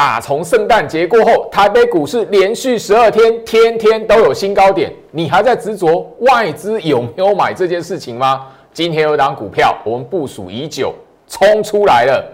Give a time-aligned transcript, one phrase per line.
[0.00, 8.46] 打从圣诞节过后，台北股市连续十二天，天天都有新高点，你还在执着外资有没有买这件事情吗？
[8.72, 10.94] 今天有档股票，我们部署已久，
[11.28, 12.26] 冲出来了，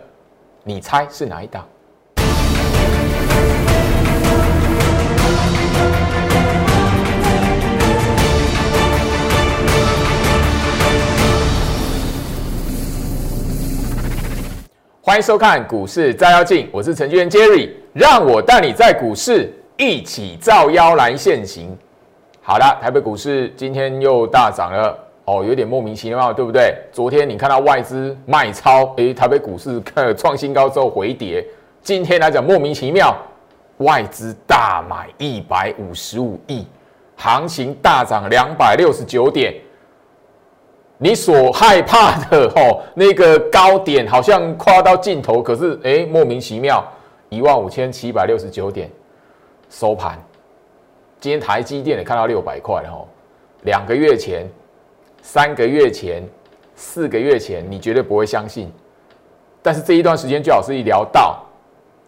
[0.62, 1.66] 你猜是哪一档？
[15.06, 21.78] 欢迎收看股市照妖镜，我是程序员 Jerry，让我带你在股市一起照妖来现行。
[22.42, 26.74] 好了，台北股市今天又大涨了，哦，有点莫名其妙，对不对？
[26.90, 31.46] 昨天你看到外资卖超，诶，台北股市看创新高之后回跌，
[31.82, 33.16] 今天来讲莫名其妙，
[33.76, 36.66] 外资大买一百五十五亿，
[37.14, 39.54] 行情大涨两百六十九点。
[40.98, 46.82] 你所害怕的吼，那个高点好像跨到尽头，可是哎，莫名其妙，
[47.28, 48.90] 一万五千七百六十九点
[49.68, 50.18] 收盘。
[51.20, 53.06] 今天台积电也看到六百块了吼。
[53.62, 54.48] 两个月前、
[55.20, 56.26] 三个月前、
[56.74, 58.72] 四个月前，你绝对不会相信。
[59.62, 61.42] 但是这一段时间，最好是一聊到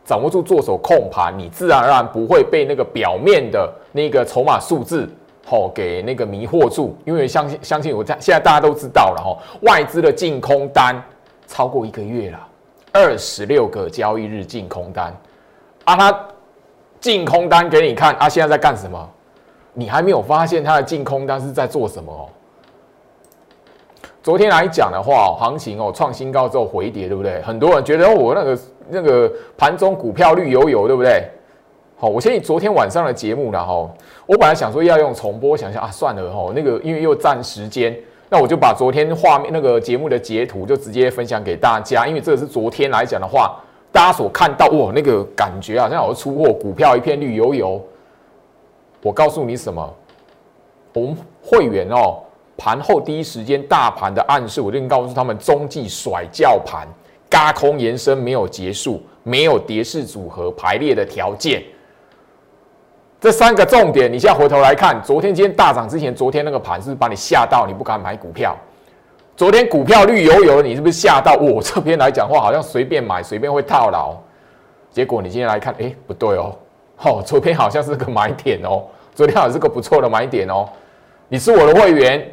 [0.04, 5.06] 掌握住做手控盘，你自然而然不会被那个表面的那个筹码数字。
[5.48, 11.02] 吼，给那个迷惑住，因为相信相信我，在现在大家都知道了吼，外资的净空单
[11.46, 12.48] 超过一个月了，
[12.92, 15.14] 二十六个交易日净空单，
[15.84, 16.28] 啊，他
[17.00, 19.08] 净空单给你看，啊，现在在干什么？
[19.72, 22.28] 你还没有发现他的净空单是在做什么哦？
[24.22, 27.40] 昨天来讲的话，行情哦创新高之后回跌，对不对？
[27.42, 28.58] 很多人觉得我那个
[28.90, 31.30] 那个盘中股票绿油油，对不对？
[32.00, 33.90] 好，我先以昨天晚上的节目了哈。
[34.24, 37.92] 我本来想说要用重播，想想啊，算了哈，那个因为又占时间，
[38.28, 42.06] 那我就把昨天画面那个节目的截图就直接分享给大家。
[42.06, 47.84] 因为这个是昨天来讲的话，大家所看到哇，那个感觉好像我出货，股票一片绿油油。
[49.02, 49.92] 我告诉你什么？
[50.92, 52.22] 我们会员哦，
[52.56, 56.86] 盘后第一时间大盘的暗示，我就告诉他们，中继甩叫盘，
[57.28, 61.60] 嘎空延伸没有结束，没有跌势组合排列的条件。
[63.20, 68.56] 这三个重点，你现在回头来看，昨天、今天大涨之前，昨天那个盘是不是把你吓到，你不敢买股票？
[69.36, 71.34] 昨天股票绿油油，你是不是吓到？
[71.34, 74.14] 我这边来讲话，好像随便买随便会套牢。
[74.92, 76.56] 结果你今天来看，哎，不对哦，
[77.02, 78.84] 哦，昨天好像是个买点哦，
[79.16, 80.68] 昨天好像是个不错的买点哦。
[81.28, 82.24] 你是我的会员，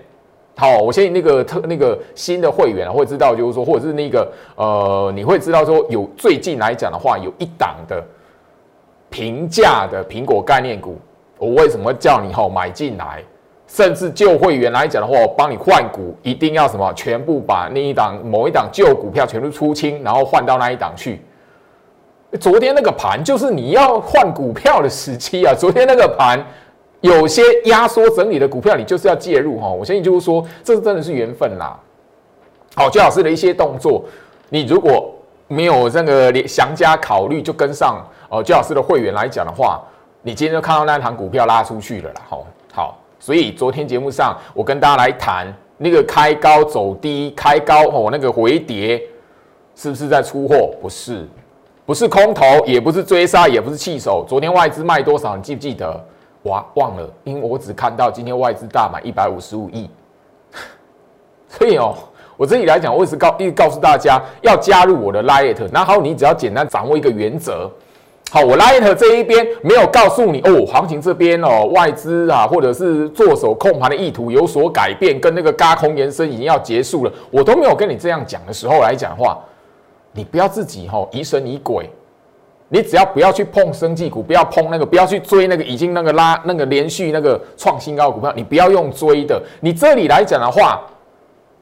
[0.56, 8.03] 好，我先那个特那个新的会员会知道，就是说，或者是那个呃，你会知道说，有最近来讲的话，有一档的。
[9.16, 10.98] 平价的苹果概念股，
[11.38, 13.24] 我为什么叫你吼买进来？
[13.66, 16.92] 甚至旧会员来讲的话，我帮你换股，一定要什么？
[16.94, 21.22] 全部把那一档某一档旧股票全部出清，然后换到那一档去。
[22.42, 25.56] 昨天那个盘就是你要换股票的时期啊！
[25.58, 26.46] 昨天那个盘
[27.00, 29.70] 有些压缩整理的股票，你就是要介入哈。
[29.70, 31.80] 我相信就是说，这真的是缘分啦。
[32.76, 34.03] 好，最老师的一些动作，
[34.50, 35.09] 你如果
[35.47, 38.06] 没有这个详加考虑，就跟上。
[38.35, 39.81] 哦，焦老师的会员来讲的话，
[40.22, 42.22] 你今天就看到那一堂股票拉出去了啦。
[42.28, 45.47] 好，好，所以昨天节目上我跟大家来谈
[45.78, 49.01] 那个开高走低，开高哦，那个回跌
[49.73, 50.73] 是不是在出货？
[50.81, 51.25] 不是，
[51.85, 54.25] 不是空头，也不是追杀，也不是弃手。
[54.28, 55.38] 昨天外资卖多少？
[55.38, 56.06] 你记不记得？
[56.44, 59.90] 哇，忘了，因为我只看到今天外资大买一百五十五亿。
[61.47, 61.96] 所以哦，
[62.35, 67.72] 我这里来讲，我一直告一直告诉大家要加入我的 Light，然后你只要简单掌握一个原则。
[68.31, 79.38] 好，我 Light 这一边没有告诉你哦，行情这边哦，外资啊，或者是做手控盘的意图有所改变，跟那个嘎空延伸已经要结束了，我都没有跟你这样讲的时候来讲话，
[80.12, 81.90] 你不要自己哈疑神疑鬼，
[82.68, 90.81] 你只要不要去碰生技股，不要碰那个，不要去追那个已经那个拉那个连续那个创新高的股票，你不要用追的，你这里来讲的话。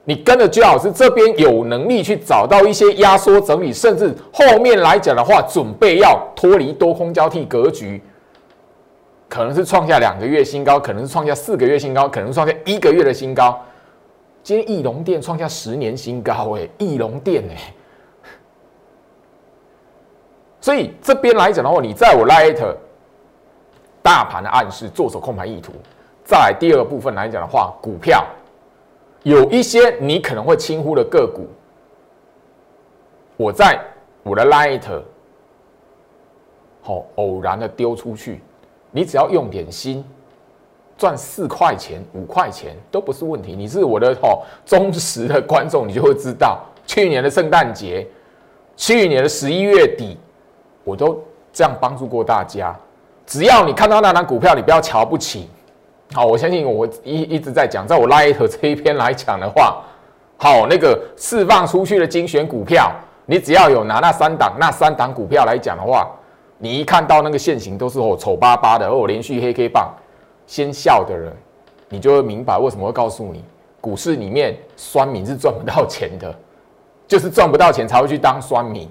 [0.06, 8.02] 你跟着居老师这边有能力去找到一些压缩整理，甚至后面来讲的话，准备要脱离多空交替格局，
[9.29, 13.58] 可能是创下两个月新高，可能是创下四个月新高，可能创下一个月的新高。
[14.44, 17.73] 今天翼龙店创下十年新高，哎，翼龙店哎，
[20.59, 22.61] 所以这边来讲的话，你在我 light
[24.02, 25.72] 大盘的暗示，做手控盘意图。
[26.26, 28.22] 再来第二个部分来讲的话，股票。
[29.23, 31.47] 有一些你可能会轻忽的个股，
[33.37, 33.79] 我在
[34.22, 34.81] 我的 Light
[36.81, 38.41] 好偶然的丢出去，
[38.91, 40.03] 你只要用点心，
[40.97, 43.55] 赚四块钱、五块钱都不是问题。
[43.55, 48.05] 你是我的好忠实的观众，你就会知道，去年的圣诞节，
[48.75, 50.17] 去年的十一月底，
[50.84, 51.23] 我都
[51.53, 52.78] 这样帮助过大家。
[53.25, 55.49] 只要你看到那张股票，你不要瞧不起。
[56.13, 59.81] 好，我相信我一一直在讲，在我拉一头这一篇来讲的话，
[60.37, 62.91] 好，那个释放出去的精选股票，
[63.25, 66.07] 你只要有拿那三档那三档股票来讲的话，
[66.59, 69.91] 你一看到那个线型都是哦丑巴巴的，哦连续黑 K 棒，
[70.45, 71.33] 先笑的人，
[71.89, 73.43] 你就会明白为什么会告诉你，
[73.81, 76.31] 股市里面酸民是赚不到钱的，
[77.07, 78.87] 就是赚不到钱才会去当酸民。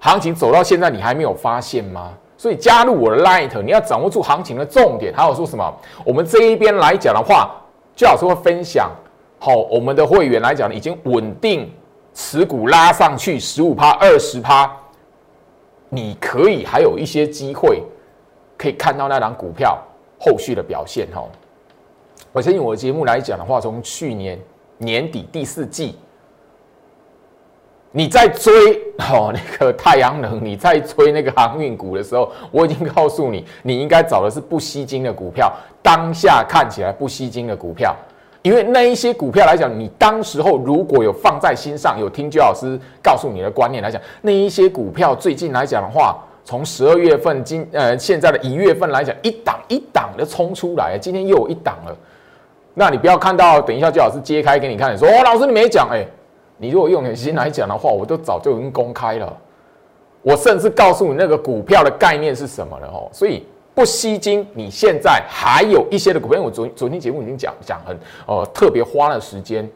[0.00, 2.12] 行情走到现在，你还没有发现吗？
[2.38, 5.12] 所以加入我的 Light，你要掌握住行情的重点。
[5.12, 5.76] 还有说什么？
[6.04, 7.50] 我们这一边来讲的话，
[7.96, 8.88] 最好是会分享。
[9.40, 11.68] 好，我们的会员来讲，已经稳定
[12.14, 14.70] 持股拉上去十五趴、二十趴，
[15.88, 17.82] 你可以还有一些机会
[18.56, 19.76] 可以看到那档股票
[20.20, 21.08] 后续的表现。
[21.12, 21.24] 哈，
[22.32, 24.38] 我相信我的节目来讲的话，从去年
[24.78, 25.98] 年底第四季。
[27.90, 28.52] 你在追
[28.98, 35.50] 哦那个太阳能，你在追那个航运股的时候，我已经告诉你，你应该找的是不吸金的股票。
[35.82, 37.96] 当下看起来不吸金的股票，
[38.42, 51.96] 因为那一些股票来讲，你当时候如果有放在心上，有听周老师告诉你的观念来讲，那一些股票最近来讲的话，从十二月份今呃现在的一月份来讲，一档一档的冲出来，今天又有一档了。
[52.74, 56.06] 那你不要看到，等一下周老师揭开给你看，说哦老师你没讲哎。
[56.58, 59.34] 你如果用点心来讲的话，我都早就已经公开了。
[60.20, 63.08] 我甚至告诉你那个股票的概念是什么了哦。
[63.12, 67.96] 所以不吸金，你现在还有一些的股票，我昨昨天节目已经讲讲很
[68.26, 69.66] 哦，特别花了时间。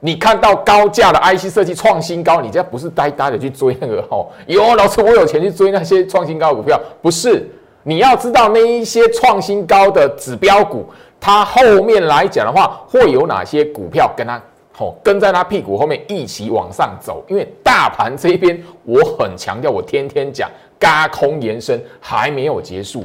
[0.00, 4.26] 你看到高价的 IC 设计创新高，你这不是呆呆的去追那个哦？
[4.46, 7.48] 有老师，我有钱去追那些创新高的股票，不是？
[7.82, 10.84] 你要知道那一些创新高的指标股，
[11.20, 14.42] 它后面来讲的话，会有哪些股票跟它？
[14.78, 23.04] 哦，跟在他屁股后面一起往上走，因为大盘这边我很强调，我天天讲，嘎空延伸还没有结束，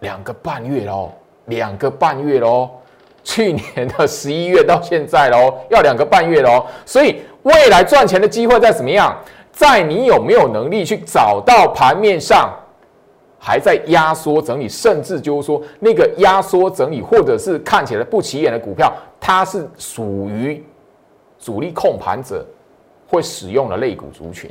[0.00, 1.12] 两个半月喽，
[1.46, 2.68] 两个半月喽，
[3.22, 9.16] 去年的十一月到现在喽，要两个半月喽，所以未来赚钱的机会在怎么样？
[9.52, 12.52] 在你有没有能力去找到盘面上？
[13.38, 20.64] 还在压缩整理，甚至就是说，那个压缩整理，或者是看起来不起眼的股票，它是属于
[21.38, 22.44] 主力控盘者
[23.08, 24.50] 会使用的类股族群。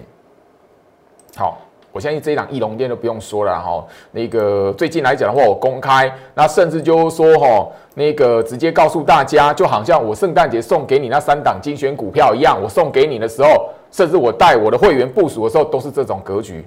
[1.35, 1.59] 好，
[1.91, 3.85] 我相信这一档翼龙店都不用说了哈。
[4.11, 16.65] 那个最近来讲的话，我公开，那甚至就是说哈，那个直接告诉大家，就好像我圣诞节送给你那三档精选股票一样，我送给你的时候，甚至我带我的会员部署的时候，都是这种格局。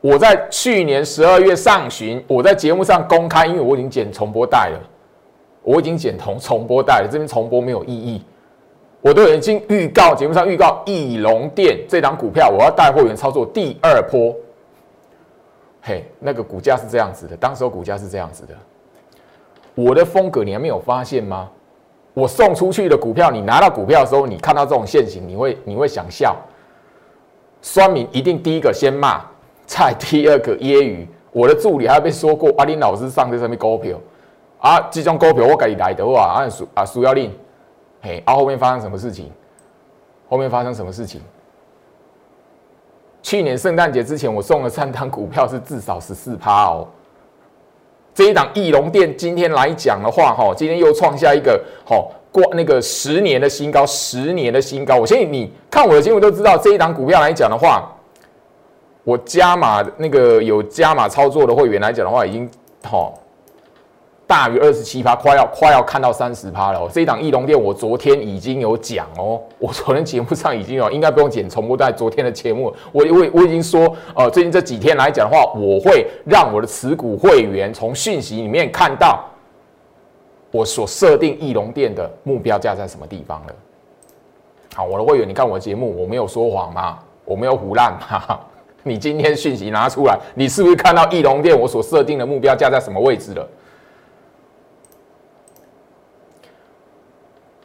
[0.00, 4.80] 我在去年十二月上旬，我在节目上公开，因为我已经剪重播带了，
[5.62, 8.22] 我已经剪重重播带了，这边重播没有意义。
[9.00, 14.34] 我都已经预告节目上预告，翼龙店这档股票，我要带货员操作第二波。
[15.82, 18.54] 嘿，那个股价是这样子的，当时候股价是这样子的。
[19.74, 21.48] 我的风格你还没有发现吗？
[22.14, 26.36] 我送出去的股票，你拿到股票的时候，你看到这种现形，你会你会想笑。
[27.62, 29.24] 酸民一定第一个先骂。
[29.68, 33.96] 在 第二个揶揄，我的助理还被说过，阿林老师上在上面股票，
[34.58, 37.30] 啊，这种股票我给你来的话，啊输啊输要令，
[38.00, 39.30] 嘿，啊后面发生什么事情？
[40.28, 41.20] 后面发生什么事情？
[43.22, 46.88] 去年圣诞节之前，我送了三档股票是至少十四趴哦。
[48.14, 54.96] 这一档翼龙店今天来讲的话，哈，今天又创下一个好过那个十年的新高，十年的新高。
[54.96, 57.94] 我相信你看我的节目都知道，这一档股票来讲的话。
[59.08, 62.46] 我加码那个有加码操作的会员来讲的话，已经
[62.84, 63.18] 好
[64.26, 66.90] 大于二十七趴，快要快要看到三十趴了。
[66.92, 79.24] 这一档翼龙店，我昨天已经有讲哦，我昨天节目上已经有，应该不用剪重播在昨天的节目，我我我已经说，呃，最近这几天来讲的话，我会让我的持股会员从讯息里面看到
[80.50, 83.54] 我所设定翼龙店的目标价在什么地方了。
[84.74, 86.98] 好，我的会员，你看我的节目，我没有说谎吗？
[87.24, 88.38] 我没有胡乱吗？
[88.88, 93.48] 你今天讯息拿出来，你是不是看到翼龙店我所设定的目标价在什么位置了？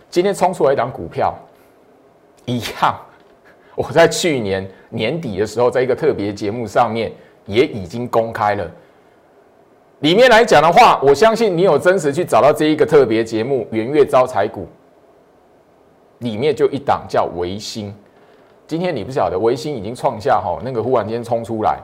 [0.09, 1.33] 今天冲出来一档股票，
[2.45, 2.95] 一样，
[3.75, 7.11] 我在去年年底的时候，在一个特别节目上面
[7.45, 8.69] 也已经公开了。
[10.01, 14.61] 里面来讲的话，我相信你有真实去找到这一个特别节目《圆月招财股》，
[16.19, 17.91] 里面就一档叫维新。
[18.65, 21.77] 今天你不晓得，维新已经创下哈那个忽然间冲出来，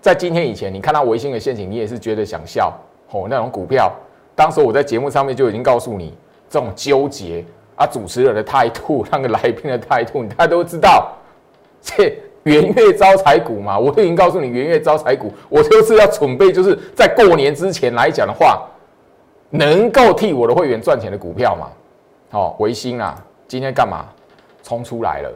[0.00, 2.72] 在今天以前，你看到维新的陷阱，你也是觉得想笑
[3.10, 3.26] 哦。
[3.28, 3.90] 那种股票，
[4.34, 6.14] 当时我在节目上面就已经告诉你，
[6.48, 7.44] 这种纠结
[7.76, 11.12] 啊，主持人的态度， 那个来宾的态度，大家都知道，
[11.80, 18.62] 这元月招财股嘛，我都已经告诉你元月招财股，我就是要准备，就是在过年之前来讲的话，
[19.50, 21.68] 能够替我的会员赚钱的股票嘛。
[22.30, 23.16] 好，维新啊，
[23.46, 24.04] 今天干嘛
[24.62, 25.32] 冲出来了？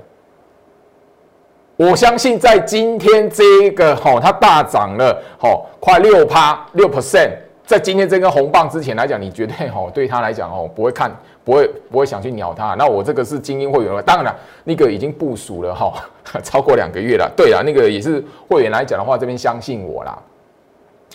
[1.90, 7.30] 我相信在今天这一个吼，它大涨了吼，快六趴六 percent，
[7.66, 11.10] 在今天这根红棒之前来讲，你绝对吼对它来讲哦不会看。
[11.44, 15.92] 不会不会想去鸟它，那我这个是精英会员了，当然了，那个已经部署了哈，
[16.40, 17.28] 超过两个月了。
[17.36, 20.16] 对了，那个也是会员来讲的话，这边相信我啦。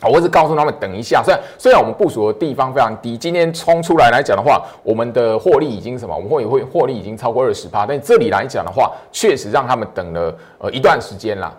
[0.03, 6.15] 我是告诉他们等一下，虽然虽然我们部署的地方非常低，今天冲出来来讲的话，我们的获利已经什么？
[6.15, 11.51] 我们会会获利已经超过二十趴，但这里来讲的话，确实让他们等了呃一段时间啦。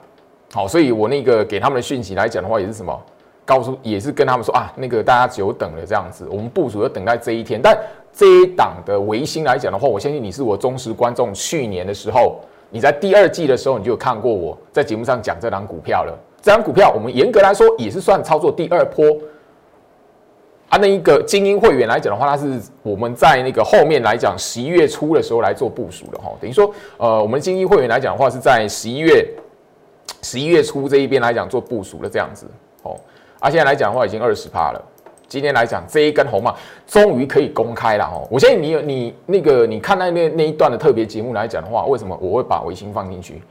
[0.53, 2.97] 好，所以我那个给他们的讯息来讲的话，也是什么？
[3.45, 7.77] 告诉也是跟他们说啊，那个大家久等了这样子，我们部署要等待这一天，但。
[8.11, 11.33] 这一档的维新来讲的话，我相信你是我忠实观众。
[11.33, 16.19] 去年的时候，你在第二季的时候，你就看过我在节目上讲这档股票了。
[16.49, 19.05] 这档股票，我们严格来说也是算操作第二波。
[20.71, 26.33] 啊，那一个精英会员来讲的话，它是我们在那个后面来讲十一月初的时候来做部署的哈。
[26.41, 29.29] 等于说，呃，我们精英会员来讲的话，是在十一月
[30.23, 32.47] 十一月初这一边来讲做部署的这样子。
[32.83, 32.99] 哦，
[33.41, 34.83] 啊，现在来讲的话，已经二十趴了。
[35.27, 38.27] 今天来讲，这一根红棒终于可以公开了哦！
[38.31, 43.43] 我相信你有你那个你看那那那一段的特别节目来讲的话，为什么我会把维新放进去？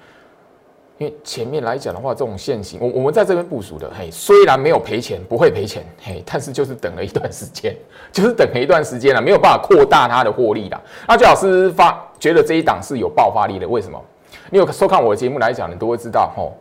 [0.97, 7.75] 因为前面来讲的话，这种现行，我我们在这边部署的，嘿，虽然没有赔钱，不会赔钱，嘿，但是就是等了一段时间，
[8.11, 10.81] 就是等了一段时间了，没有办法扩大它的获利啦。
[11.07, 14.03] 那最好是发觉得这一档是有爆发力的，为什么？
[14.49, 16.57] 你有收看我的节目来讲，你都会知道，吼，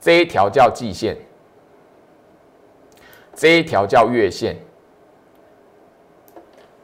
[0.00, 1.16] 这一条叫季线。
[3.34, 4.56] 这一条叫月线，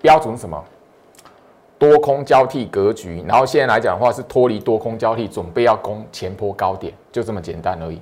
[0.01, 0.65] 标准什么？
[1.85, 8.00] 多空交替格局，然后现在来讲的话是脱离多空交替，准备要攻前坡高点，就这么简单而已。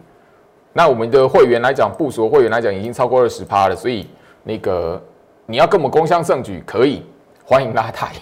[0.72, 4.06] 那我们的会员来讲，部署会员来讲已经超过二十趴了，所以
[4.44, 5.02] 那个
[5.46, 7.04] 你要跟我们共襄盛举，可以
[7.44, 8.12] 欢迎拉抬，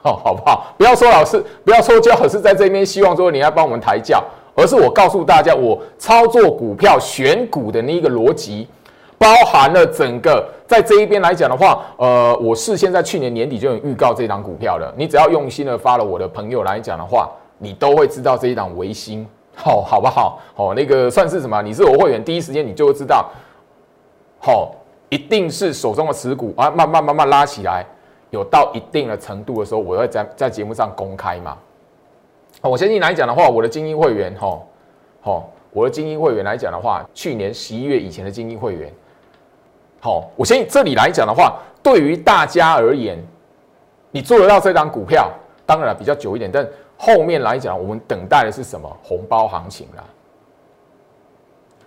[0.00, 0.72] 好 好不好？
[0.78, 8.68] 不要说老师，不要说教老师在这边希望说你要帮我们抬轿，而是我告诉大家，我操作股票选股的那一个逻辑。
[9.18, 14.94] 包含了整个在这一边来讲的话，呃，我事先在去年年底就有预告这档股票了。
[14.96, 20.38] 你只要用心的发了我的朋友来讲的话，你都会知道这一档维新，好，好不好？
[20.54, 21.60] 哦，那个算是什么？
[21.62, 23.28] 你是我会员，第一时间你就会知道，
[24.38, 24.70] 好，
[25.08, 27.84] 一定是手中的持股啊，慢慢慢慢拉起来，
[28.30, 31.56] 有到一定的程度的时候，我会在在节目上公开嘛。
[32.62, 34.60] 我相信来讲的话，我的精英会员，哈，
[35.20, 38.92] 好，我的精英会员来讲的话，去年十一月以前的精英会员。
[40.00, 43.18] 好，我相信这里来讲的话，对于大家而言，
[44.10, 45.30] 你做得到这张股票，
[45.66, 50.04] 当然比较久一点，但后面来讲，我们等待的是什么红包行情啦。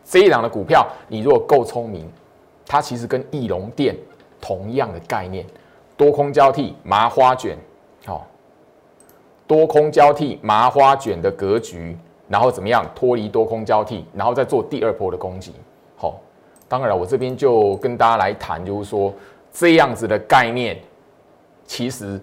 [0.03, 2.11] 这一档的股票，你如果够聪明，
[2.65, 3.95] 它其实跟翼龙店
[4.41, 5.45] 同样的概念，
[5.95, 7.57] 多空交替麻花卷，
[8.05, 8.27] 好，
[9.47, 15.53] 多空交替麻花卷的格局，然后怎么样脱离多空交替，然后再做第二波的攻击，
[16.71, 19.13] 当然了，我这边就跟大家来谈，就是说
[19.51, 20.79] 这样子的概念，
[21.65, 22.17] 其实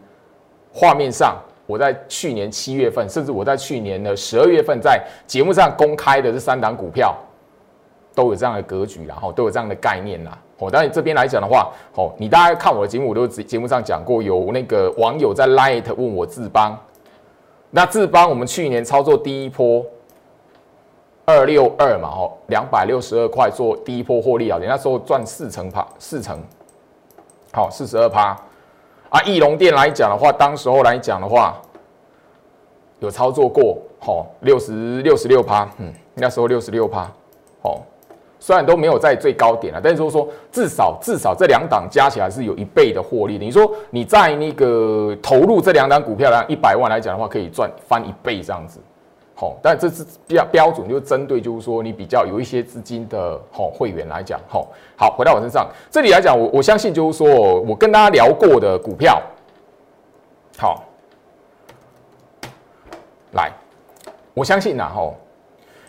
[0.72, 1.36] 画面上
[1.66, 7.14] 我在去年七月份，甚至我在去年的十二月份，在节目上公开的这三档股票，
[8.14, 10.38] 都有这样的格局，然后都有这样的概念啦。
[10.56, 16.74] 哦，当然这边来讲的话，哦，你大家看我的节目，我都节目上讲过，有那个网友在 Light 问我智邦，
[17.70, 19.84] 那智邦我们去年操作第一波。
[21.28, 26.42] 二六二嘛，吼，两百六十二块做第一波获利啊，你那时候赚四成趴，四成，
[27.52, 28.34] 好，四十二趴。
[29.10, 31.54] 啊，翼龙店来讲的话，当时候来讲的话，
[33.00, 37.02] 有操作过，吼，六十六十六趴，嗯，那时候六十六趴，
[37.60, 37.78] 哦，
[38.40, 43.36] 虽然都没有在最高点了，但是说至少至少这两档加起来是有一倍的获利。
[43.36, 48.80] 你说你在那个投入这两档股票来一百万来讲的话，可以赚翻一倍这样子。
[49.40, 54.66] 好，但这是标标准，就针对，就是说你比较有一些资金的好会员来讲，好，
[54.96, 59.22] 好，回到我身上，这里来讲，我我相信就是说我跟大家聊过的股票，
[60.58, 60.82] 好，
[63.34, 63.52] 来，
[64.34, 65.14] 我相信呐，吼，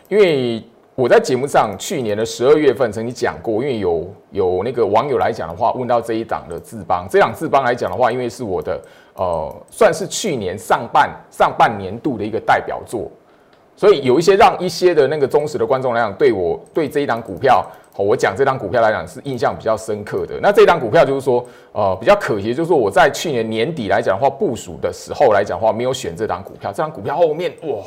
[0.09, 0.63] 因为
[0.93, 8.79] 我在节目上去年的十二月份曾经讲过，因为有有那个网友来讲的话，问到这一档的智邦，这档智邦来讲的话，因为是我的
[9.15, 13.09] 呃，算是去年上半上半年度的一个代表作。
[13.79, 20.37] 所以有一些让一些的那个忠实的观众来讲，对我对这一档股票，我讲这档股票来讲是印象比较深刻的。
[20.41, 26.73] 那这档股票就是说，呃，比较可惜，就是说我在去年年底来讲的话，部署的时候来讲的话，没有选这档股票。
[26.73, 27.81] 这档股票后面哇，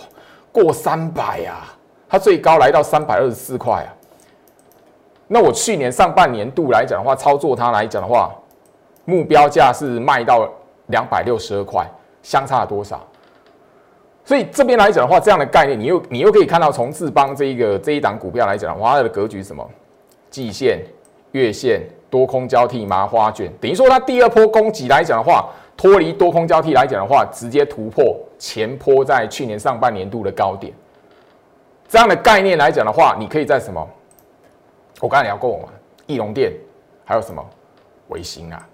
[0.50, 1.64] 过三百呀，
[2.08, 3.92] 它最高来到三百二十四块啊。
[5.28, 8.34] 那我去年上半年度来讲的话，操作它来讲的话，
[9.04, 10.48] 目标价是卖到
[10.86, 11.86] 两百六十二块，
[12.22, 12.98] 相差了多少？
[14.24, 19.68] 所以这边来讲的话，这样的概念，你又你又可以看到，从智邦这一个这一档股票来讲，它的格局是什么？
[20.30, 20.80] 季线、
[21.32, 30.72] 月线、多空交替、麻花卷，等于说它第二波攻击来讲的话，脱离多空交替来讲的话，直接突破前坡在去年上半年度的高点。
[31.88, 33.86] 这样的概念来讲的话，你可以在什么？
[35.00, 35.68] 我刚才聊过嘛，
[36.06, 36.52] 翼龙店，
[37.04, 37.44] 还有什么？
[38.08, 38.68] 维新啊。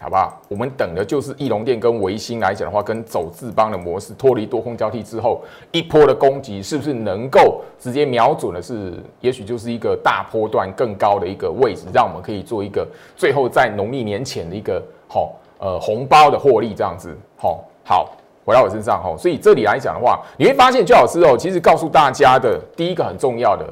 [0.00, 0.40] 好不好？
[0.48, 12.86] 我们等的就是翼龙店跟维新来讲的话，跟走智邦的模式脱离多空交替之后，一波的攻击是不是能够直接瞄准的是，也许就是一个大波段更高的一个位置，让我们可以做一个
[13.16, 17.16] 最后在农历年前的一个好呃红包的获利这样子。
[17.36, 18.10] 好，好
[18.44, 23.64] 回到我身上哈，所以这里来讲的话，你会发现，周老师哦，其实告诉大家的第一个很重要的。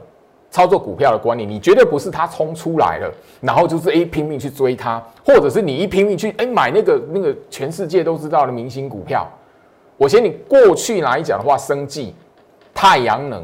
[0.53, 9.27] 操作股票的观念，你绝对不是它冲出来了，然后就是哎拼命去追它，或者是你一拼命去哎买那个那个全世界都知道的明星股票。
[9.97, 12.15] 我嫌你过去来讲的话，生计、
[12.75, 13.43] 太阳能，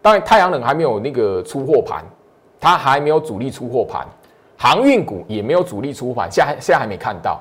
[0.00, 2.04] 当然太阳能还没有那个出货盘，
[2.60, 4.06] 它还没有主力出货盘，
[4.56, 7.40] 航运股也没有主力出盘，现在现在还没看到。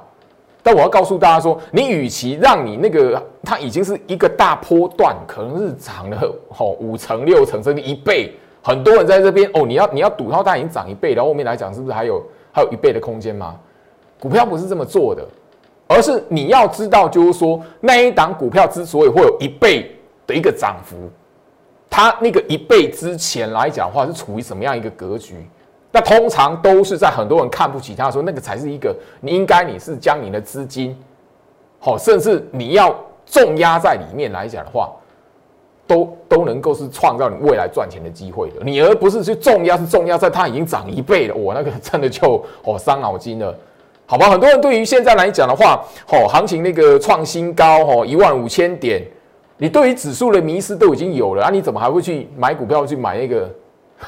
[0.64, 8.34] 但我要告诉大家说，你与其让你那个它已经是一个大波段，可能是涨了吼五成六成甚至一倍。
[8.66, 13.60] 很多人在这边哦，你要你要赌它，它已经涨一倍，然后后面来讲是不是还有还有一倍的空间吗？
[14.22, 15.22] 股票不是这么做的，
[15.86, 19.94] 而是你要知道，就是说那一档股票之所以会有一倍
[20.26, 20.96] 的一个涨幅，
[21.90, 25.46] 它那个一倍之前来讲的话是处于什么样一个格局？
[25.92, 30.98] 那通常都是在很多人看不起它的时候，那个才是一个你应该你是将你的资金，
[31.80, 34.90] 好，甚至你要重压在里面来讲的话。
[35.86, 43.54] 都都能够是创造你未来赚钱的机会的，你而不是去重压，是重压在它已经涨一倍了，我那个真的就哦伤脑筋了，
[44.06, 44.30] 好吧？
[44.30, 49.04] 很多人对于现在来讲的话，哦行情那个创新高哦一万五千点，
[49.58, 53.50] 你对于指数的迷失都已经有了啊，你怎么还会去买股票去买那个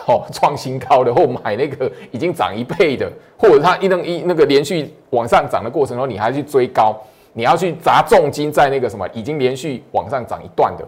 [0.08, 6.96] 哦创新高的，或买那个已经涨一倍的，或者它一能一那个连续往上涨的过程中，你还去追高，
[7.34, 10.86] 你要去砸重金在那个什么已经连续往上涨一段的。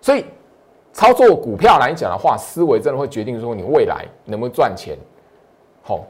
[0.00, 0.24] 所以，
[0.92, 4.96] 操作股票来讲的话，思维真的会决定说你未来能不能赚钱。
[5.82, 6.04] 好，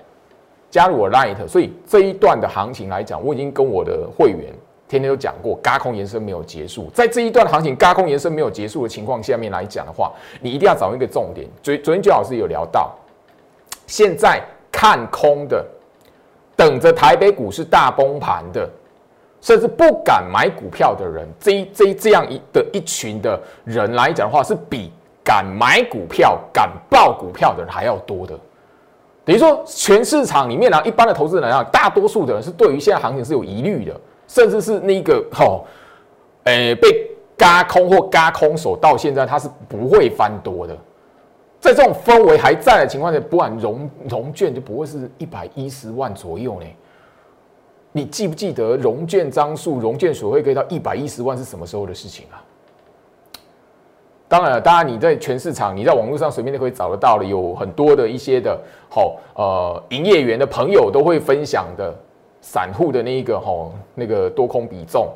[0.70, 4.52] 加入我 Light，所以这一段的行情来讲，我已经跟我的会员
[4.88, 6.88] 天天都讲过，嘎空延伸没有结束。
[6.94, 11.46] 在这一段行情嘎空延伸没有结束的情况下面来讲的话，你一定要找一个重点。
[11.62, 12.94] 昨昨天周老师有聊到，
[13.86, 14.40] 现在
[14.72, 15.64] 看空的，
[16.56, 18.70] 等着台北股市大崩盘的。
[19.40, 24.90] 甚至不敢买股票的人，这这这样一的一群的人来讲的话，是比
[25.24, 28.38] 敢买股票、敢报股票的人还要多的。
[29.24, 35.64] 等于说，全市场里面呢，一般的投资人啊，大多数的人是对于现在行情是有疑虑的，甚至是那个吼，
[36.44, 40.76] 诶，被嘎空或嘎空手，到现在他是不会翻多的。
[41.60, 46.66] 在这种氛围还在的情况下，不然融融券就不会是一百一十万左右呢。
[47.92, 52.38] 你记不记得融券张数、融券所会可以到一百一十万是什么时候的事情啊？
[54.28, 58.56] 当然了，当然你在全市场，你在网络上随便都可以找得到的，有很多的一些的，
[58.88, 61.92] 好呃，营业员的朋友都会分享的，
[62.40, 65.08] 散户的那一个吼那个多空比重。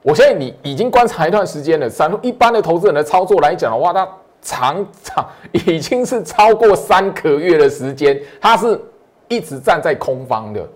[0.00, 4.08] 我相信你已经观察一段时间了，散户一般的投资人的操作来讲的话，他
[4.40, 8.80] 长长已经是超过三个月的时间，他是
[9.28, 10.66] 一直站在空方的。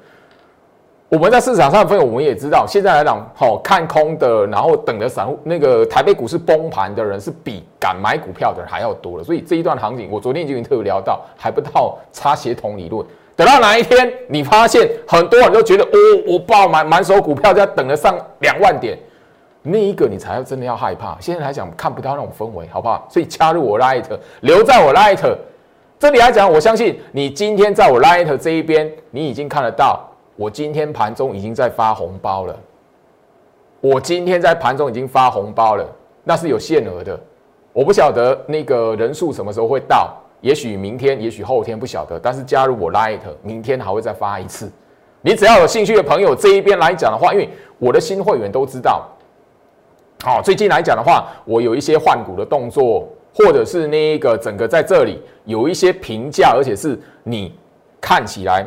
[1.12, 9.22] 我们在市场上的朋友，我们也知道，现在来讲，好看空的，然后等着散户那个台北股市崩盘的人，是比敢买股票的人还要多了。
[9.22, 13.06] 所以这一段行情，我昨天就已经特别聊到，还不到差协同理论。
[13.36, 15.90] 等到哪一天你发现很多人都觉得，哦，
[16.26, 18.98] 我爆满 满手股票，在等着上两万点，
[19.60, 21.14] 那一个你才要真的要害怕。
[21.20, 23.06] 现在来讲看不到那种氛围，好不好？
[23.10, 24.04] 所以加入我 Light，
[24.40, 25.20] 留在我 Light
[25.98, 30.08] 这里来讲，我相信你今天在我 Light 这一边，你已经看得到。
[30.36, 32.58] 我今天盘中已经在发红包了，
[33.80, 35.86] 我今天在盘中已经发红包了，
[36.24, 37.18] 那是有限额的，
[37.72, 42.18] 我不晓得那个人数什么时候会到，也许明天，也许后天，不晓得。
[42.18, 44.70] 但是加入我 Light，明天还会再发一次。
[45.20, 49.06] 你只要有兴趣的朋友，这一边来讲的话，因为我的新会员都知道，
[50.24, 57.54] 好，最近来讲的话，我有一些换股的动作，或者是那个整个在这里有一些评价，而且是你
[58.00, 58.66] 看起来。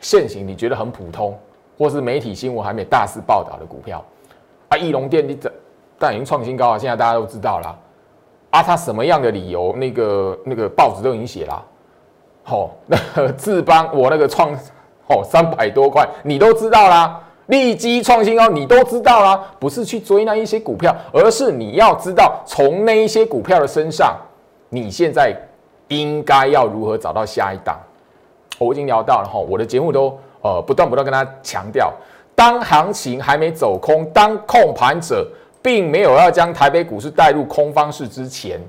[0.00, 1.38] 现行你觉得很普通，
[1.78, 4.04] 或是媒体新闻还没大肆报道的股票，
[4.68, 5.52] 啊，翼龙电力怎
[5.98, 7.78] 但已经创新高了，现在大家都知道了。
[8.50, 9.74] 啊，他什么样的理由？
[9.76, 11.64] 那个那个报纸都已经写了。
[12.42, 14.52] 好，那个 智邦我那个创，
[15.08, 17.22] 哦三百多块，你都知道啦。
[17.46, 19.40] 利基创新高，你都知道啦。
[19.58, 24.16] 不是去追那一些股票，而是你要知道从那一些股票的身上，
[24.68, 25.34] 你现在
[25.88, 27.78] 应该要如何找到下一档。
[28.58, 31.92] 我已经聊到了哈，我的节目都呃不断不断跟他强调，
[32.34, 35.26] 当行情还没走空，当控盘者
[35.62, 38.60] 并没有要将台北股市带入空方式之前，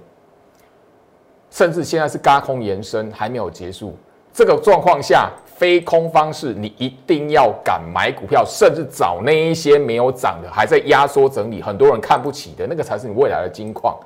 [1.50, 3.96] 甚至现在是嘎空延伸还没有结束，
[4.34, 13.98] 这个状况下，非空方式你一定要敢买股票，甚至找那一些没有涨的，还在压缩整理，很多人看不起的那个才是你未来的金矿。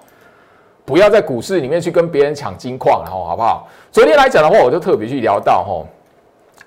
[0.84, 3.68] 不要在股市里面去跟别人抢金矿，然后好不好？
[3.92, 5.86] 昨天来讲的话，我就特别去聊到哈，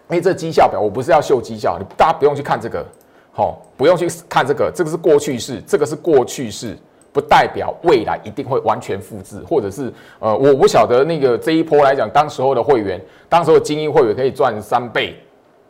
[0.09, 2.85] 因为这绩效表我不是要秀绩效，大家不用去看这个，
[3.33, 6.77] 好，不用去看这个，这个是过去式，这个是过去式，
[7.13, 15.17] 不代表未来一定会完全复制，或者是呃，我不晓得那个这一波来讲，当时候的会员，当时候精英会员可以赚三倍。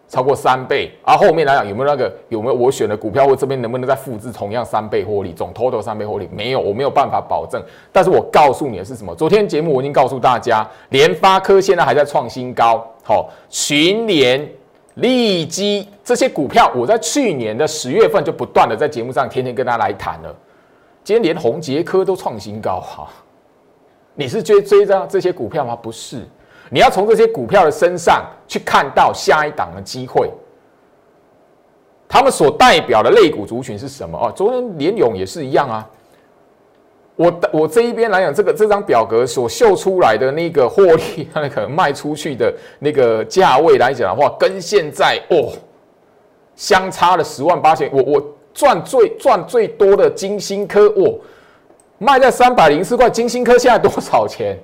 [0.06, 7.60] 超过三倍，而后面来讲有没有那个有没有我选的股票我这边能不能再复制同样三倍获利，总 total 三倍获利没有，我没有办法保证。
[7.90, 9.14] 但是我告诉你的是什么？
[9.14, 14.46] 昨天节目我已经告诉大家，联发科现在还在创新高，好，群联、
[14.94, 20.36] 利基这些股票，我在去年的十月份就不断的在节目上天天跟大家来谈了。
[21.02, 23.08] 今天连宏杰科都创新高哈，
[24.14, 25.74] 你是追追这这些股票吗？
[25.74, 26.24] 不是。
[26.70, 30.30] 你要从这些股票的身上去看到下一档的机会，
[32.08, 34.18] 他们所代表的类股族群是什么？
[34.18, 35.88] 哦，昨天联勇也是一样啊。
[37.16, 45.52] 我我这一边来讲，这个这张表格所秀出来的那个获利，那可能卖出去的那个价位来讲的话，跟现在哦
[46.56, 47.88] 相差了十万八千。
[47.92, 51.14] 我我赚最赚最多的金星科哦，
[51.98, 53.08] 卖在三百零四块。
[53.08, 54.58] 金星科现在多少钱？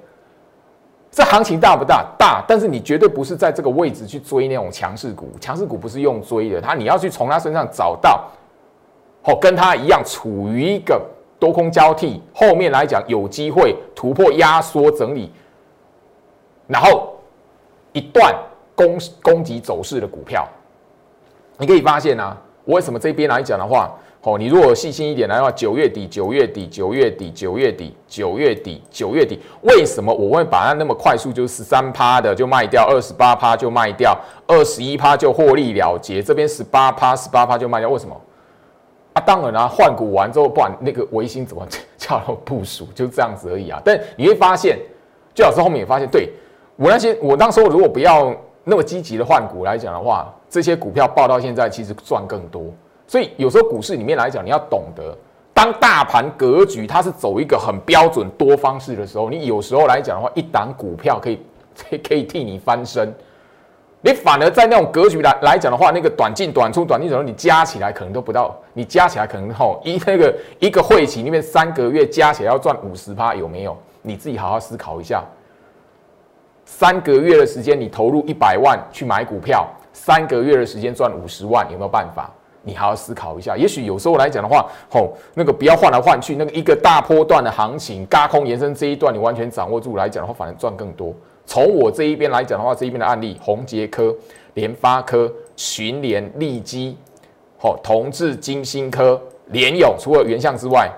[1.10, 2.06] 这行情大不大？
[2.16, 5.28] 大，但是你绝对不是在这个位置去追那种强势股。
[5.40, 8.30] 强势股不是用追的，它你要去从它身上找到，
[9.24, 11.04] 哦，跟它一样处于一个
[11.38, 15.32] 多空交替，后面来讲有机会突破压缩整理，
[16.68, 17.16] 然后
[17.92, 18.32] 一段
[18.76, 20.46] 攻攻击走势的股票，
[21.58, 23.90] 你可以发现呢，我为什么这边来讲的话？
[24.22, 34.14] 哦，你如果细心一点来的话，九月底、九月底、九月底、九月底、九月底、九月底，为什么我会把它那么快速，就是十三趴的就卖掉，二十八趴就卖掉，
[34.46, 38.14] 二十一趴就获利了结，这边十八趴、十八趴就卖掉，为什么？
[39.14, 43.80] 啊，当然啦，换股完之后，不管那个维新怎么 叫部署，就这样子而已啊。
[43.82, 44.78] 但你会发现，
[45.34, 46.28] 最老师后面也发现，对
[46.76, 52.64] 我那些我当时候如果不要那么积极的换股来讲的话，这些股票报到现在其实赚更多。
[53.10, 55.12] 所以有时候股市里面来讲，你要懂得，
[55.52, 61.40] 当大盘格局它是走一个很标准多方式的时候，你有时候来讲的话，一档股票可以
[62.06, 63.12] 可以替你翻身。
[64.00, 73.76] 你反而在那种格局来来讲的话，那个短进短出短进短出，你加起来可能都不到，你加起来可能吼一那个一个会期里面三个月加起来要赚五十趴，有没有？
[74.02, 75.24] 你自己好好思考一下。
[76.64, 82.30] 三个月的时间，你投入一百万去买股票，三个月的时间赚五十万，有没有办法？
[82.62, 91.14] 你还要思考一下，也许有时候来讲的话，吼，那个不要换来换去，那个一个大波段的行情，嘎空延伸这一段，你完全掌握住来讲的话，反而赚更多。
[91.46, 94.14] 从我这一边来讲的话，这一边的案例，宏杰科、
[94.54, 96.96] 联发科、群联、利基、
[97.58, 100.90] 好同志、金星科、联友，除了原相之外，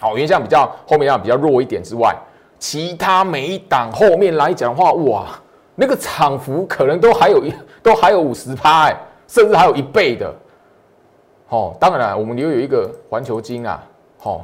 [0.00, 2.16] 好原相比较后面要比较弱一点之外，
[2.58, 5.26] 其他每一档后面来讲的话，哇，
[5.74, 8.96] 那个涨幅可能都还有一都还有五十趴哎，
[9.28, 10.34] 甚至还有一倍的。
[11.48, 13.80] 哦，当然了，我们留有一个环球金啊，
[14.22, 14.40] 哦，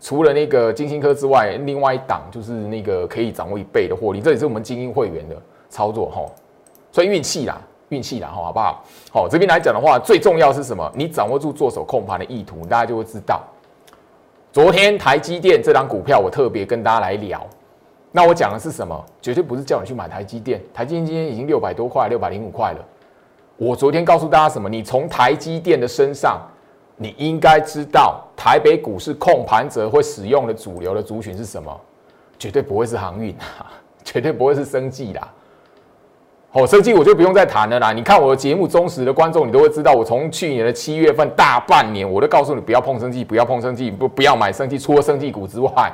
[0.00, 5.36] 除了那个金星科之外，另外一档就是那个可以掌握一倍的获利，这也是我们精英会员的
[5.68, 6.22] 操作哈，
[6.92, 8.84] 所以运气啦，运气啦，好，好不好？
[9.12, 10.88] 好，这边来讲的话，最重要是什么？
[10.94, 13.42] 你掌握住做手控盘的意图，大家就会知道。
[14.52, 17.44] 昨天台积电这张股票，我特别跟大家来聊，
[18.12, 19.04] 那我讲的是什么？
[19.20, 22.84] 绝对不是叫你去买台积电，台积电今天已经六百多块，六百零五块了。
[23.56, 24.68] 我昨天告诉大家什么？
[24.68, 26.40] 你从台积电的身上，
[26.96, 31.80] 你应该知道台北股市控盘者会使用的主流的族群是什么？
[32.38, 33.70] 绝对不会是航运啊，
[34.02, 35.28] 绝对不会是生计啦。
[36.50, 37.92] 好，生计我就不用再谈了啦。
[37.92, 45.92] 你看我的节目忠实的观众，你都会知道，我从去年的七月份大半年，我都告诉你不要碰生计，不要碰生计，不不要买生计，除了生计股之外，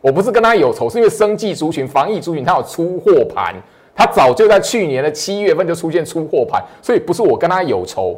[0.00, 3.54] 我不是跟他有仇，是因为生计族群、防疫族群它有出货盘。
[3.98, 8.16] 他早就在去年的七月份就出现出货盘，所以不是我跟他有仇，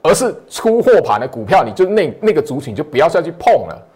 [0.00, 3.86] 而是出货盘的股票，你就那那个族群就不要再去碰了。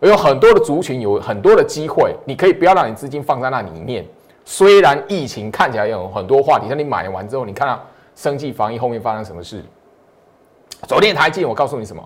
[0.00, 4.04] 有很多的族群有很多的机会，你可以不要让你资金放在那里面。
[4.44, 7.82] 虽然疫情看起来有很多话题，但你买完之后，你看到
[8.14, 9.64] 生计防疫后面发生什么事？
[10.86, 12.02] 昨天台积，我告诉你什么？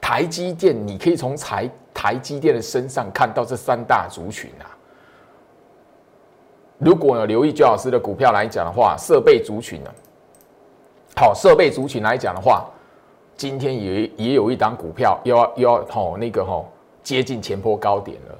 [0.00, 4.77] 台积电，你可以从台台积电的身上看到这三大族群啊。
[6.78, 9.90] 如果呢留意周老师的股票来讲的话，设备族群呢，
[11.16, 12.64] 好，设备族群来讲的话，
[13.36, 16.64] 今天也也有一档股票又要又要好那个哈
[17.02, 18.38] 接近前坡高点了。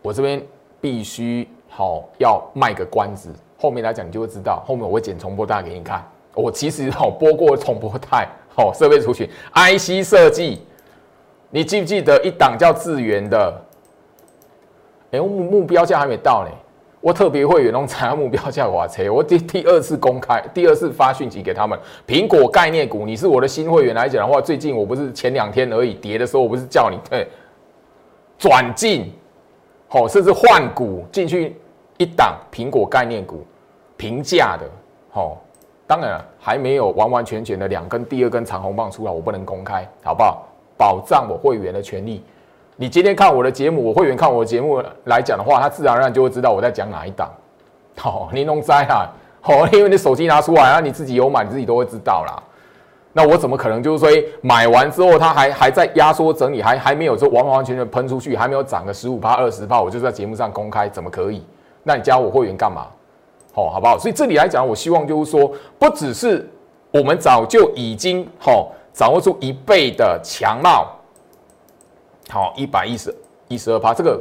[0.00, 0.42] 我这边
[0.80, 6.02] 必须好要卖个关子，后面来讲你就会知道，后面我会剪重播带给你看。
[6.34, 10.62] 我其实好播过重播带，好设备族群 IC 设计，
[11.50, 13.62] 你记不记得一档叫智源的？
[15.12, 16.50] 哎，目目标价还没到呢。
[17.04, 21.78] 我特别会员弄产业目标价我车，我第第二次公开，第二次发讯息给他们。
[22.06, 27.28] 苹果概念股，你是我的新会员来讲的话，最近我不是前两天而已跌的时候，我不是叫你对
[28.38, 29.12] 转进，
[29.86, 31.54] 好，甚至换股进去
[31.98, 33.44] 一档苹果概念股，
[33.98, 34.64] 平价的，
[35.10, 35.36] 好，
[35.86, 40.48] 当然了，还没有完完全全的两根第二根长红棒出来，我不能公开，好不好？
[40.78, 42.24] 保障我会员的权利。
[42.76, 47.30] 你今天看我的节目，我会员看我的节目来讲的话，他自然而然就会知道我在讲哪一档。
[47.96, 49.06] 好，你弄灾啊！
[49.40, 52.42] 好，因为你手机拿出来，然后你自己有买，你自己都会知道啦。
[53.12, 61.44] 那我怎么可能就是说买完之后，它还还在压缩整理，还还没有说完完全全喷出去，还没有涨个十五趴、二十趴，我就在节目上公开，怎么可以？
[61.84, 62.86] 那你加我会员干嘛？
[63.52, 63.96] 好，好不好？
[63.96, 66.50] 所以这里来讲，我希望就是说，不只是
[66.90, 70.88] 我们早就已经好掌握出一倍的强貌。
[72.30, 73.14] 好，一百一十
[73.48, 74.20] 一十二趴，这个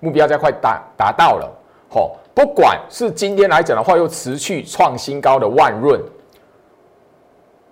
[0.00, 1.50] 目标价快达达到了。
[1.90, 6.00] 好，不管是今天来讲的话，又持续创新高的万润，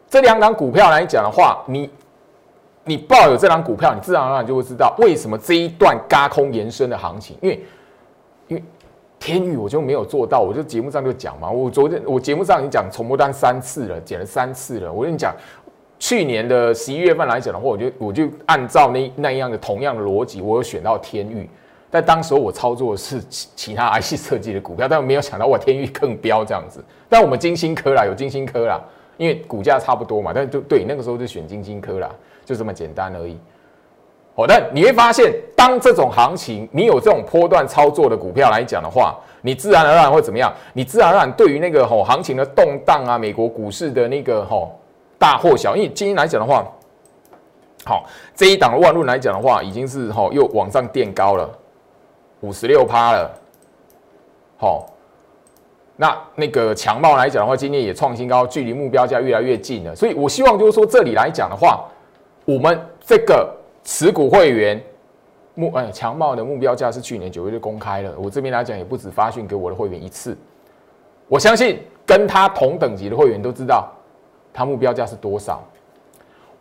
[0.09, 1.89] 这两档股票来讲的话，你
[2.85, 7.65] 你抱有这档股票，你自然而然就会知道为什么这一段嘎空延伸的行情，因为
[8.49, 8.65] 因为
[9.19, 15.35] 天宇我就没有做到，我就节目上就讲嘛，我昨天我节目上已经讲重播单三次了，减了三次了，我跟你讲。
[15.99, 21.49] 去年的十一月份来讲的话，我就我就按照那那样的同样的逻辑，我有选到天域，
[21.91, 26.85] 但当时我操作的是其其他 IC 设计的股票，但我没有想到哇天域更飙这样子。
[27.09, 28.79] 但我们金星科啦，有金星科啦，
[29.17, 32.11] 因为股价差不多嘛，但就对那个时候就选金星科啦，
[32.45, 33.39] 就这么简单而已。
[34.35, 40.53] 哦，但你会发现，当这种行情，你有这种波段操作的股票来讲的话，你自然而然会怎么样？
[40.75, 44.79] 你自然而然对于那个吼行情的动荡啊，美国股市的那个吼。
[45.19, 46.65] 大或小，因为今天来讲的话，
[47.85, 51.51] 好这一档的万润来讲的话，已经是哈又往上垫高了
[52.41, 53.31] 五十六趴了。
[54.59, 54.87] 好，
[55.97, 59.95] 那那个强茂来讲的话，今天也创新高，距离目标价越来越近了。
[59.95, 61.85] 所以我希望就是说，这里来讲的话，
[62.45, 63.51] 我们这个
[63.85, 64.83] 持股会员
[65.55, 68.15] 目哎强茂的目标价是去年九月就公开了。
[68.19, 70.37] 我这边来讲也不止发讯给我的会员一次，
[71.29, 73.91] 我相信跟他同等级的会员都知道。
[74.57, 75.63] 它目标价是多少？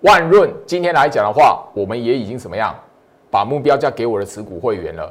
[0.02, 2.76] 万润今天来讲的话，我们也已经怎么样，
[3.32, 5.10] 把目标价给我的持股会员了。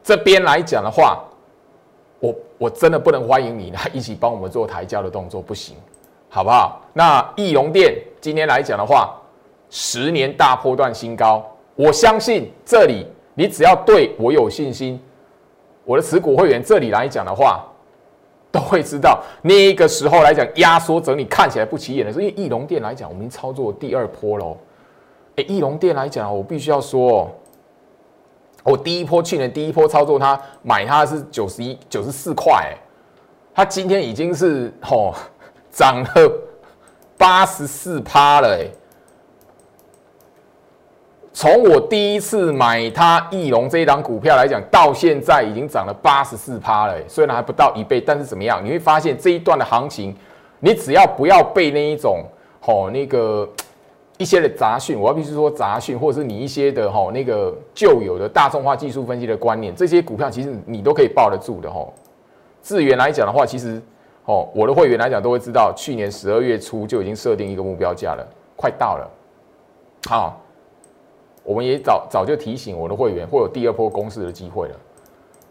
[0.00, 1.24] 这边来讲的话，
[2.20, 5.76] 我我真的不能欢迎你来 一起帮我们做抬轿的动作，不行，
[6.28, 6.80] 好不好？
[6.92, 9.20] 那易容店今天来讲的话，
[9.68, 15.02] 十年大波段新高，我相信这里你只要对我有信心，
[15.84, 17.66] 我的持股会员这里来讲的话。
[18.54, 24.56] 都会知道那个时候来讲，压缩整理看起来不起眼的时候，因为翼龙店来讲，我们操作第二波喽。
[25.34, 27.28] 哎，翼龙店来讲，我必须要说，
[28.62, 32.72] 我第一波去年第一波操作它买它是九十一九十四块，
[33.52, 35.12] 它今天已经是哦
[35.72, 36.32] 涨了
[37.18, 38.68] 八十四趴了，哎。
[41.36, 46.94] 从我第一次买它翼龙这一档股票来讲，到现在已经涨了八十四趴了。
[47.08, 48.64] 虽然还不到一倍，但是怎么样？
[48.64, 50.14] 你会发现这一段的行情，
[50.60, 52.24] 你只要不要被那一种
[52.60, 53.48] 吼那个
[54.16, 61.92] 一些的杂讯，我要必须说杂讯，或者是你一些的吼那个旧有的大众化技术分析的观念，这些股票其实你都可以抱得住的吼。
[62.62, 63.82] 智源来讲的话，其实
[64.24, 69.10] 哦，我的会员来讲都会知道，去年十二月初就已经设定一个目标价了，快到了，
[70.08, 70.40] 好。
[71.44, 74.74] 我们也早早就提醒我的会员会有第二波攻势的机会了。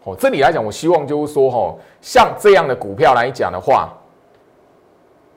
[0.04, 3.88] 哦，这里来讲，我希望就是说，哈，像这样的股票来讲的话，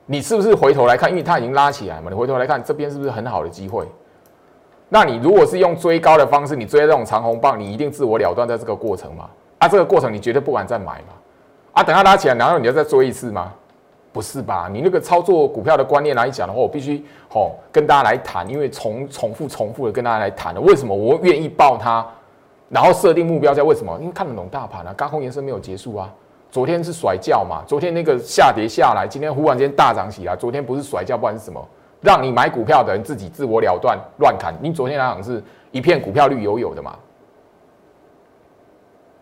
[0.04, 2.10] 你是不是回头来看，因为它已经拉起来嘛？
[2.10, 3.86] 你回头来看这边是不是很好的机会？
[4.90, 9.30] 那你如果是用追高的方式，你追这种长红棒，你一定自我了断在这个过程嘛？
[9.58, 11.14] 啊，这个过程你绝对不敢再买嘛？
[11.72, 13.52] 啊，等它拉起来，然后你要再追一次吗？
[14.12, 14.68] 不是吧？
[14.72, 22.04] 你那个操作股票的观念来讲的话，我必须吼跟大家来谈，因为重重复重复的跟大家来谈了，为什么我愿意报它，
[22.68, 23.62] 然后设定目标价？
[23.62, 23.96] 为什么？
[24.00, 26.12] 因为看得懂大盘啊，高空延伸没有结束啊。
[26.50, 30.34] 昨天是甩轿嘛，昨天那个下跌下来，今天忽然间大涨起来。
[30.34, 31.62] 昨天不是甩轿，不管是什么？
[32.00, 34.54] 让你买股票的人自己自我了断乱砍。
[34.62, 35.42] 你昨天来讲是
[35.72, 36.96] 一片股票绿油油的嘛？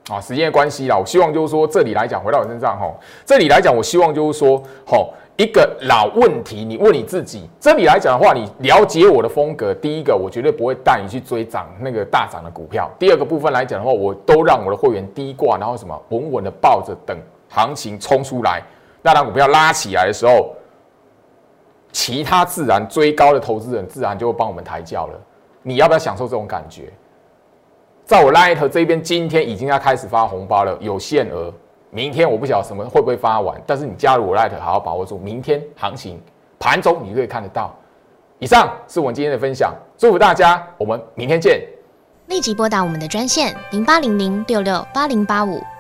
[0.08, 18.62] 啊，时间的关系啦，我希望就是说，这里来讲，回到我身上哈，这里来讲，我希望就是说，吼，一个老问题，你问你自己，这里来讲的话，你了解我的风格，第一个，我绝对不会带你去追涨那个大涨的股票；第二个部分来讲的话，我都让我的会员低挂，然后什么稳稳的抱着等行情冲出来，
[19.02, 20.54] 那档股票拉起来的时候，
[21.90, 25.18] 其他自然追高的投资人自然就会帮我们抬轿了。
[25.62, 26.92] 你要不要享受这种感觉？
[28.06, 31.52] 在我 Light 这边，今天已经要开始发红包了，有限额。
[31.90, 36.20] 明天我不晓得什么会不会发完，但是你加入我 Light，好好把握住，明天行情
[36.56, 37.74] 盘中你可以看得到。
[38.38, 41.60] 以上是我们今天的分享，祝福大家，我们明天见。
[42.28, 45.60] 立即拨打我们的专线零八零零六六八零八五。